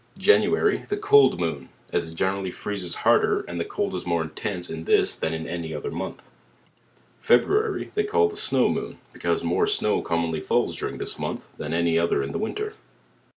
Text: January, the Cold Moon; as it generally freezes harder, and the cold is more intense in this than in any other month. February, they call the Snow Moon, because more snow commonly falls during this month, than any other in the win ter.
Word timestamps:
January, 0.17 0.87
the 0.89 0.97
Cold 0.97 1.39
Moon; 1.39 1.69
as 1.93 2.09
it 2.09 2.15
generally 2.15 2.49
freezes 2.49 2.95
harder, 3.05 3.41
and 3.41 3.59
the 3.59 3.63
cold 3.63 3.93
is 3.93 4.03
more 4.03 4.23
intense 4.23 4.67
in 4.67 4.85
this 4.85 5.15
than 5.15 5.31
in 5.31 5.45
any 5.45 5.75
other 5.75 5.91
month. 5.91 6.23
February, 7.19 7.91
they 7.93 8.03
call 8.03 8.27
the 8.27 8.35
Snow 8.35 8.67
Moon, 8.67 8.97
because 9.13 9.43
more 9.43 9.67
snow 9.67 10.01
commonly 10.01 10.41
falls 10.41 10.75
during 10.75 10.97
this 10.97 11.19
month, 11.19 11.45
than 11.59 11.71
any 11.71 11.99
other 11.99 12.23
in 12.23 12.31
the 12.31 12.39
win 12.39 12.55
ter. 12.55 12.73